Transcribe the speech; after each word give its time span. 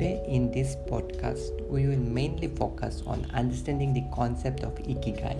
Today, 0.00 0.24
in 0.26 0.50
this 0.50 0.76
podcast, 0.88 1.60
we 1.68 1.84
will 1.84 2.00
mainly 2.00 2.48
focus 2.48 3.02
on 3.06 3.26
understanding 3.34 3.92
the 3.92 4.02
concept 4.16 4.64
of 4.64 4.72
Ikigai. 4.76 5.36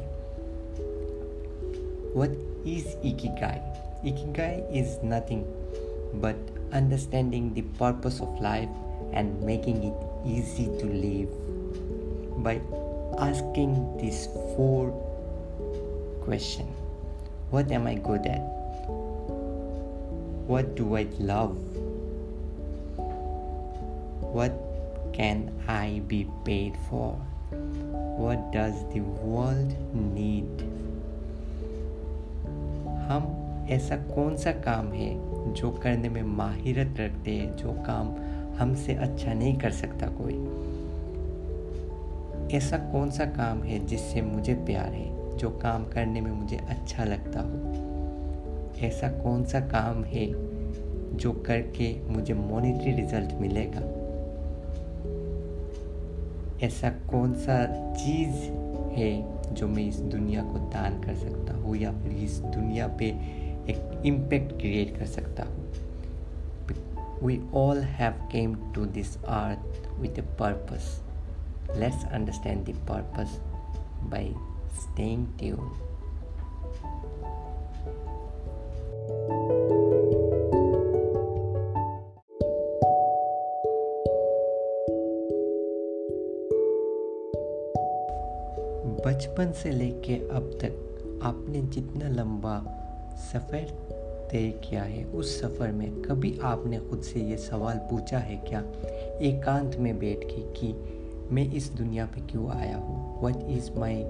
What 2.12 2.28
is 2.68 2.84
Ikigai? 3.00 3.56
Ikigai 4.04 4.68
is 4.68 4.98
nothing 5.02 5.48
but 6.20 6.36
understanding 6.74 7.54
the 7.54 7.62
purpose 7.80 8.20
of 8.20 8.28
life 8.38 8.68
and 9.14 9.40
making 9.40 9.82
it 9.82 9.96
easy 10.28 10.66
to 10.76 10.84
live 10.92 11.32
by 12.44 12.60
asking 13.16 13.96
these 13.96 14.28
four 14.60 14.92
questions 16.20 16.68
What 17.48 17.72
am 17.72 17.86
I 17.86 17.94
good 17.94 18.26
at? 18.26 18.44
What 20.52 20.74
do 20.76 20.98
I 20.98 21.08
love? 21.18 21.69
What 24.32 24.52
can 25.12 25.50
I 25.68 26.00
be 26.08 26.24
paid 26.44 26.76
for? 26.88 27.16
What 28.18 28.52
does 28.52 28.74
the 28.92 29.00
world 29.00 29.72
need? 30.16 30.62
हम 33.08 33.66
ऐसा 33.70 33.96
कौन 33.96 34.36
सा 34.36 34.52
काम 34.52 34.92
है 34.92 35.10
जो 35.54 35.70
करने 35.70 36.08
में 36.08 36.22
माहिरत 36.22 37.00
रखते 37.00 37.30
हैं, 37.30 37.56
जो 37.56 37.72
काम 37.72 38.14
हमसे 38.58 38.94
अच्छा 38.94 39.32
नहीं 39.34 39.58
कर 39.58 39.70
सकता 39.70 40.06
कोई 40.06 40.34
ऐसा 42.56 42.78
कौन 42.92 43.10
सा 43.10 43.24
काम 43.24 43.62
है 43.62 43.86
जिससे 43.86 44.22
मुझे 44.22 44.54
प्यार 44.54 44.92
है, 44.92 45.36
जो 45.36 45.50
काम 45.50 45.84
करने 45.84 46.20
में 46.20 46.32
मुझे 46.32 46.56
अच्छा 46.56 47.04
लगता 47.04 47.40
हो 47.40 48.86
ऐसा 48.86 49.08
कौन 49.08 49.44
सा 49.44 49.60
काम 49.60 50.04
है 50.04 50.26
जो 51.16 51.32
करके 51.32 51.94
मुझे 52.08 52.34
मॉनिटरी 52.34 52.92
रिज़ल्ट 52.92 53.32
मिलेगा 53.32 53.99
ऐसा 56.62 56.90
कौन 56.90 57.34
सा 57.34 57.66
चीज़ 57.94 58.34
है 58.90 59.40
जो 59.54 59.68
मैं 59.68 59.88
इस 59.88 59.96
दुनिया 59.96 60.42
को 60.42 60.58
दान 60.58 61.02
कर 61.02 61.14
सकता 61.14 61.54
हूँ 61.54 61.76
या 61.76 61.92
फिर 61.92 62.12
इस 62.12 62.38
दुनिया 62.38 62.86
पे 62.86 63.06
एक 63.70 64.02
इम्पैक्ट 64.06 64.52
क्रिएट 64.52 64.98
कर 64.98 65.06
सकता 65.06 65.42
हूँ? 65.42 65.72
We 67.22 67.40
all 67.54 67.78
have 67.78 68.12
came 68.12 68.72
to 68.74 68.84
this 68.84 69.16
earth 69.16 69.88
with 70.00 70.18
a 70.18 70.22
purpose 70.22 71.02
let's 71.76 72.04
understand 72.04 72.64
the 72.66 72.70
purpose 72.70 73.40
by 74.10 74.34
staying 74.72 75.26
tune 75.38 75.89
बचपन 89.06 89.52
से 89.52 89.70
लेके 89.70 90.14
अब 90.28 90.58
तक 90.62 91.20
आपने 91.22 91.62
जितना 91.62 92.08
लंबा 92.08 92.58
सफ़र 93.16 93.70
तय 94.30 94.50
किया 94.50 94.82
है, 94.82 95.04
उस 95.04 95.40
सफ़र 95.40 95.72
में 95.72 96.02
कभी 96.02 96.38
आपने 96.42 96.78
खुद 96.78 97.00
से 97.02 97.20
ये 97.20 97.36
सवाल 97.36 97.76
पूछा 97.76 98.18
है 98.18 98.36
क्या? 98.36 98.60
एकांत 99.22 99.76
में 99.76 99.98
बैठ 99.98 100.24
के 100.24 100.42
कि 100.52 100.74
मैं 101.30 101.52
इस 101.52 101.70
दुनिया 101.70 102.06
पे 102.06 102.20
क्यों 102.20 102.50
आया 102.50 102.76
हूँ? 102.76 103.22
What 103.22 103.36
is 103.36 103.70
my 103.78 104.04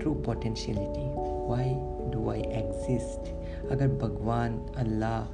true 0.00 0.14
potentiality 0.14 1.06
why 1.50 1.74
do 2.10 2.30
I 2.30 2.40
exist 2.40 3.32
अगर 3.70 3.88
भगवान, 3.88 4.66
अल्लाह, 4.76 5.24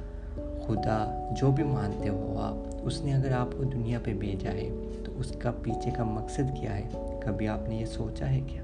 खुदा, 0.67 1.29
जो 1.33 1.51
भी 1.51 1.63
मानते 1.63 2.07
हो 2.07 2.37
आप, 2.37 2.81
उसने 2.83 3.11
अगर 3.11 3.33
आपको 3.33 3.63
दुनिया 3.63 3.99
पे 3.99 4.13
भेजा 4.13 4.49
है 4.49 4.69
तो 5.03 5.11
उसका 5.11 5.51
पीछे 5.51 5.91
का 5.91 6.03
मकसद 6.03 6.55
क्या 6.59 6.71
है? 6.71 7.06
कभी 7.27 7.47
आपने 7.47 7.79
ये 7.79 7.85
सोचा 7.85 8.25
है 8.25 8.41
क्या? 8.41 8.63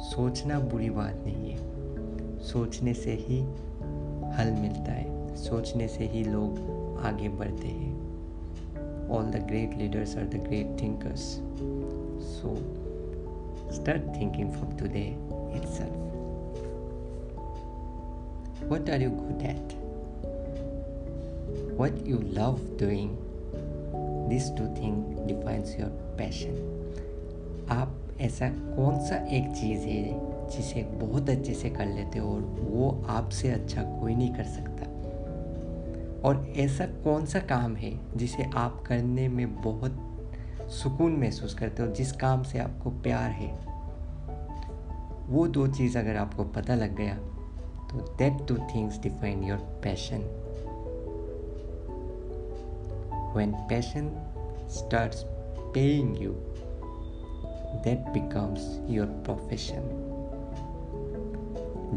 सोचना 0.00 0.60
बुरी 0.60 0.90
बात 0.90 1.14
नहीं 1.26 1.50
है। 1.50 1.58
सोचने 2.38 2.94
से 2.94 3.12
ही 3.12 3.40
हल 4.32 4.52
मिलता 4.52 4.92
है। 4.92 5.36
सोचने 5.36 5.88
से 5.88 6.04
ही 6.04 6.24
लोग 6.24 6.58
आगे 7.02 7.28
बढ़ते 7.28 7.68
हैं। 7.68 8.12
All 9.08 9.24
the 9.24 9.36
great 9.36 9.74
leaders 9.74 10.16
are 10.16 10.24
the 10.24 10.34
great 10.34 10.82
thinkers 10.82 11.40
so 12.24 12.56
start 13.72 14.02
thinking 14.16 14.52
from 14.52 14.76
today 14.76 15.32
itself. 15.52 15.98
What 18.70 18.88
are 18.88 18.98
you 18.98 19.10
good 19.10 19.42
at? 19.42 19.74
What 21.80 21.98
you 22.10 22.18
love 22.38 22.58
doing? 22.82 23.31
This 24.32 24.50
two 24.50 24.64
thing 24.64 25.26
defines 25.26 25.76
your 25.80 25.88
passion 26.18 26.68
आप 27.70 27.98
ऐसा 28.20 28.48
कौन 28.48 28.98
सा 28.98 29.16
एक 29.16 29.50
चीज़ 29.50 29.80
है 29.80 30.32
जिसे 30.48 30.82
बहुत 30.82 31.30
अच्छे 31.30 31.54
से 31.54 31.70
कर 31.70 31.86
लेते 31.86 32.18
हो 32.18 32.34
और 32.34 32.40
वो 32.40 33.04
आपसे 33.08 33.50
अच्छा 33.50 33.82
कोई 33.82 34.14
नहीं 34.14 34.34
कर 34.34 34.44
सकता? 34.44 34.82
और 36.28 36.54
ऐसा 36.56 36.86
कौन 36.86 37.26
सा 37.26 37.38
काम 37.38 37.76
है 37.76 38.00
जिसे 38.16 38.50
आप 38.54 38.84
करने 38.86 39.28
में 39.28 39.62
बहुत 39.62 39.98
सुकून 40.70 41.12
महसूस 41.12 41.54
करते 41.54 41.82
हो, 41.82 41.88
जिस 41.88 42.12
काम 42.12 42.42
से 42.42 42.58
आपको 42.58 42.90
प्यार 42.90 43.30
है? 43.30 43.52
वो 45.28 45.46
दो 45.46 45.66
चीज़ 45.66 45.98
अगर 45.98 46.16
आपको 46.16 46.44
पता 46.44 46.74
लग 46.74 46.96
गया 46.96 47.14
तो 47.90 48.16
that 48.18 48.46
two 48.48 48.56
things 48.56 49.00
define 49.00 49.44
your 49.44 49.58
passion 49.58 50.18
when 53.32 53.54
passion 53.68 54.10
starts 54.68 55.24
paying 55.72 56.14
you, 56.14 56.36
that 57.84 58.12
becomes 58.12 58.80
your 58.88 59.06
profession. 59.24 59.82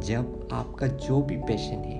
जब 0.06 0.50
आपका 0.54 0.88
जो 0.88 1.22
भी 1.22 1.36
पैशन 1.48 1.84
है 1.84 2.00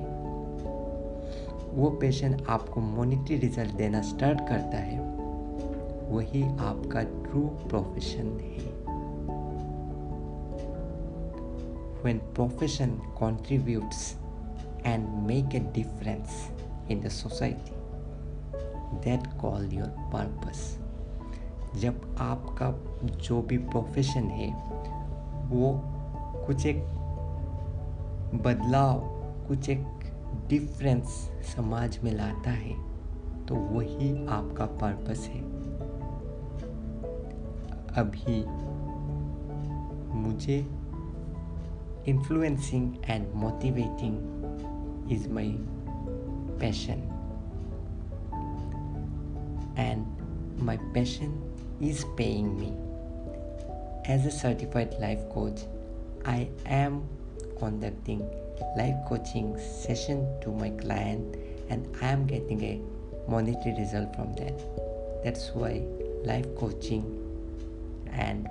वो 1.74 1.90
पैशन 2.02 2.36
आपको 2.50 2.82
मोनिटरी 2.82 3.38
रिज़ल्ट 3.38 3.76
देना 3.76 4.02
स्टार्ट 4.02 4.40
करता 4.50 4.78
है 4.80 5.00
वही 6.10 6.44
आपका 6.44 7.04
ट्रू 7.24 7.42
प्रोफेशन 7.70 8.28
है 8.42 8.74
when 12.04 12.20
profession 12.36 13.00
contributes 13.20 14.12
and 14.86 15.08
make 15.28 15.56
a 15.56 15.60
difference 15.76 16.46
in 16.92 17.02
the 17.02 17.10
society 17.12 17.85
that 19.04 19.28
call 19.42 19.70
your 19.74 19.88
purpose 20.14 20.80
जब 21.76 22.16
आपका 22.20 22.70
जो 23.18 23.42
भी 23.42 23.58
प्रोफेशन 23.58 24.28
है, 24.30 24.50
वो 25.50 25.82
कुछ 26.48 26.66
एक 26.66 26.84
बदलाव, 28.44 29.00
कुछ 29.48 29.70
एक 29.70 29.86
डिफरेंस 30.48 31.08
समाज 31.56 32.00
में 32.04 32.12
लाता 32.12 32.52
है 32.52 32.76
तो 33.46 33.56
वही 33.56 34.28
आपका 34.28 34.66
पर्पस 34.66 35.28
है। 35.34 35.42
अभी 37.96 38.44
मुझे 40.18 40.58
influencing 42.08 42.94
and 43.06 43.34
motivating 43.34 45.12
is 45.12 45.30
my 45.30 45.56
passion 46.60 47.15
and 49.76 50.06
my 50.58 50.78
passion 50.94 51.42
is 51.82 52.06
paying 52.16 52.60
me. 52.60 52.74
As 54.06 54.26
a 54.26 54.32
certified 54.32 54.96
life 55.00 55.28
coach, 55.30 55.62
I 56.26 56.48
am 56.66 57.08
conducting 57.58 58.28
life 58.78 58.96
coaching 59.08 59.58
session 59.60 60.28
to 60.42 60.52
my 60.52 60.70
client 60.70 61.36
and 61.70 61.88
I 62.02 62.08
am 62.08 62.26
getting 62.26 62.64
a 62.64 62.82
monetary 63.30 63.76
result 63.78 64.16
from 64.16 64.34
that. 64.36 64.60
That's 65.24 65.50
why 65.50 65.82
life 66.24 66.46
coaching 66.56 67.22
and 68.12 68.48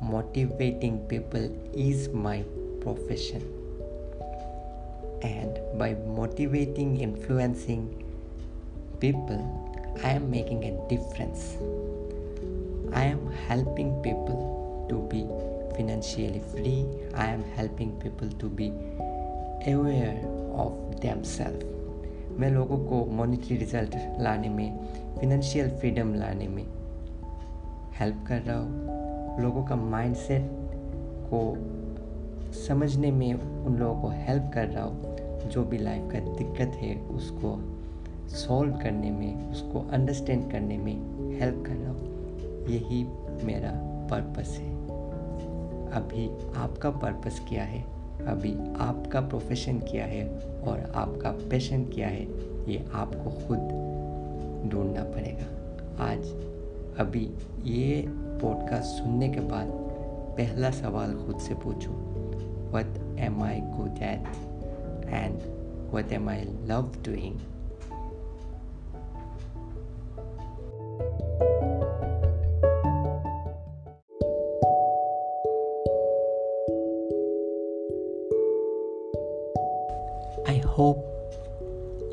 motivating 0.00 1.00
people 1.06 1.50
is 1.74 2.08
my 2.08 2.44
profession. 2.80 3.42
And 5.22 5.58
by 5.78 5.94
motivating, 5.94 7.00
influencing 7.00 8.04
people, 9.00 9.75
I 10.04 10.10
am 10.10 10.30
making 10.30 10.64
a 10.64 10.72
difference. 10.88 11.56
I 12.92 13.04
am 13.04 13.30
helping 13.48 14.02
people 14.02 14.86
to 14.88 14.96
be 15.08 15.26
financially 15.76 16.42
free. 16.52 16.86
I 17.14 17.26
am 17.26 17.42
helping 17.56 17.92
people 18.00 18.28
to 18.28 18.48
be 18.48 18.72
aware 19.66 20.20
of 20.54 21.00
themselves. 21.00 21.64
मैं 22.40 22.50
लोगों 22.50 22.78
को 22.78 23.04
monetary 23.16 23.56
result 23.56 23.96
लाने 24.20 24.48
में 24.48 24.78
financial 25.20 25.70
freedom 25.78 26.14
लाने 26.14 26.48
में 26.48 26.64
help 28.00 28.24
कर 28.28 28.40
रहा 28.40 28.58
हूँ 28.58 29.40
लोगों 29.42 29.64
का 29.64 29.76
माइंडसेट 29.76 30.50
को 31.30 31.40
समझने 32.66 33.10
में 33.10 33.32
उन 33.34 33.76
लोगों 33.76 34.00
को 34.02 34.08
हेल्प 34.08 34.50
कर 34.54 34.66
रहा 34.66 34.84
हूँ 34.84 35.48
जो 35.48 35.64
भी 35.64 35.78
लाइफ 35.78 36.12
का 36.12 36.18
दिक्कत 36.18 36.76
है 36.76 36.94
उसको 37.16 37.56
सॉल्व 38.28 38.72
करने 38.72 39.10
में, 39.10 39.50
उसको 39.50 39.80
अंडरस्टैंड 39.80 40.50
करने 40.52 40.78
में 40.78 40.94
हेल्प 41.40 41.64
कर 41.66 41.72
रहा 41.72 41.90
हूँ। 41.90 42.16
यही 42.68 43.04
मेरा 43.44 43.70
पर्पस 44.10 44.58
है। 44.60 44.76
अभी 45.92 46.52
आपका 46.56 46.90
पर्पस 46.90 47.40
क्या 47.48 47.62
है? 47.62 47.82
अभी 48.26 48.54
आपका 48.78 49.20
प्रोफेशन 49.20 49.78
क्या 49.78 50.04
है? 50.04 50.26
और 50.60 50.92
आपका 50.94 51.30
पैशन 51.30 51.84
क्या 51.84 52.08
है? 52.08 52.22
ये 52.72 52.84
आपको 52.92 53.30
खुद 53.30 53.58
ढूंढना 54.72 55.02
पड़ेगा। 55.02 55.56
आज 56.04 56.18
अभी 56.98 57.30
ये 57.64 58.04
पॉडकास्ट 58.08 58.86
सुनने 58.86 59.28
के 59.28 59.40
बाद 59.40 59.68
पहला 60.36 60.70
सवाल 60.70 61.14
खुद 61.14 61.38
से 61.38 61.54
पूछो। 61.54 61.90
What 62.72 63.18
am 63.18 63.42
I 63.42 63.60
good 63.60 64.02
at 64.02 64.26
and 65.06 65.38
what 65.94 66.12
am 66.12 66.28
I 66.28 66.40
love 66.40 66.92
doing 67.04 67.38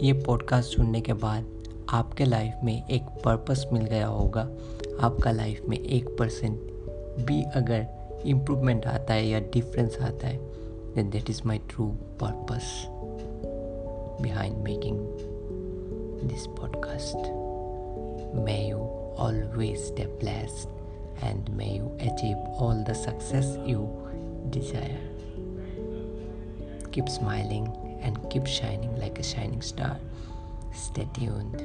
ये 0.03 0.13
पॉडकास्ट 0.13 0.75
सुनने 0.75 1.01
के 1.01 1.13
बाद 1.13 1.63
आपके 1.89 2.25
लाइफ 2.25 2.53
में 2.63 2.87
एक 2.87 3.03
पर्पस 3.03 3.65
मिल 3.73 3.83
गया 3.83 4.07
होगा। 4.07 4.41
आपका 4.99 5.31
लाइफ 5.31 5.65
में 5.69 5.77
एक 5.77 6.09
परसेंट 6.19 6.59
भी 7.25 7.43
अगर 7.43 7.87
इम्प्रूवमेंट 8.25 8.85
आता 8.85 9.13
है 9.13 9.27
या 9.27 9.39
डिफरेंस 9.39 9.97
आता 10.01 10.27
है 10.27 10.37
then 10.95 11.09
that 11.09 11.29
is 11.29 11.41
my 11.45 11.57
true 11.57 11.87
purpose 12.23 12.87
behind 14.21 14.57
making 14.57 14.99
this 16.29 16.47
podcast 16.47 17.17
may 18.35 18.69
you 18.69 18.77
always 19.19 19.79
stay 19.79 20.05
blessed 20.05 20.69
and 21.23 21.49
may 21.49 21.65
you 21.65 21.85
achieve 21.85 22.37
all 22.37 22.83
the 22.83 22.93
success 22.93 23.57
you 23.67 23.79
desire 24.45 25.13
keep 26.93 27.05
smiling. 27.05 27.82
And 28.03 28.19
keep 28.29 28.45
shining 28.45 28.95
like 28.99 29.17
a 29.19 29.23
shining 29.23 29.61
star. 29.61 29.97
Stay 30.73 31.07
tuned. 31.13 31.61